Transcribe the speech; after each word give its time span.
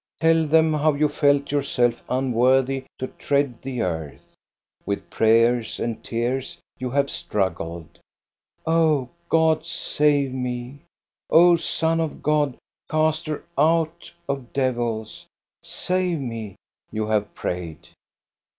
Tell 0.19 0.47
them 0.47 0.73
how 0.73 0.95
you 0.95 1.07
felt 1.07 1.51
yourself 1.51 2.01
unworthy 2.09 2.85
to 2.97 3.05
tread 3.05 3.61
the 3.61 3.83
earth. 3.83 4.33
With 4.83 5.11
prayers 5.11 5.79
and 5.79 6.03
tears 6.03 6.57
you 6.79 6.89
have 6.89 7.11
struggled." 7.11 7.99
O 8.81 9.09
God, 9.29 9.63
save 9.63 10.33
me! 10.33 10.79
O 11.29 11.55
Son 11.55 11.99
of 11.99 12.23
God, 12.23 12.57
caster 12.89 13.43
out 13.59 14.11
of 14.27 14.51
devils, 14.53 15.27
save 15.61 16.17
me!" 16.19 16.55
you 16.91 17.05
have 17.05 17.35
prayed. 17.35 17.89